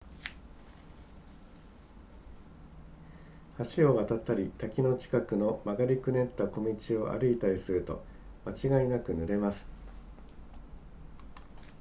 [3.75, 8.03] 橋を渡ったり滝の近くの曲がりくねった小道を歩いたりすると
[8.45, 9.69] 間違いなく濡れます